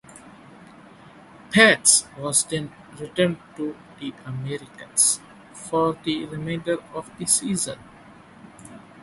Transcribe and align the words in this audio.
Paetsch 1.51 2.05
was 2.17 2.43
then 2.45 2.71
returned 2.99 3.37
to 3.55 3.75
the 3.99 4.11
Americans, 4.25 5.19
for 5.53 5.95
the 6.03 6.25
remainder 6.25 6.79
of 6.95 7.15
the 7.19 7.27
season. 7.27 7.77